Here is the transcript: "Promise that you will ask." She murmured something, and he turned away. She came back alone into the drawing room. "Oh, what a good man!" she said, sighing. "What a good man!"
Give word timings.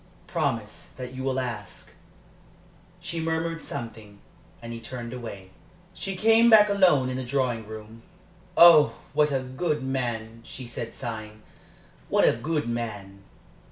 "Promise 0.25 0.93
that 0.97 1.13
you 1.13 1.21
will 1.23 1.39
ask." 1.39 1.93
She 2.99 3.19
murmured 3.19 3.61
something, 3.61 4.17
and 4.59 4.73
he 4.73 4.79
turned 4.79 5.13
away. 5.13 5.51
She 5.93 6.15
came 6.15 6.49
back 6.49 6.69
alone 6.69 7.07
into 7.07 7.21
the 7.21 7.29
drawing 7.29 7.67
room. 7.67 8.01
"Oh, 8.57 8.95
what 9.13 9.31
a 9.31 9.41
good 9.41 9.83
man!" 9.83 10.41
she 10.43 10.65
said, 10.65 10.95
sighing. 10.95 11.43
"What 12.09 12.27
a 12.27 12.33
good 12.35 12.67
man!" 12.67 13.21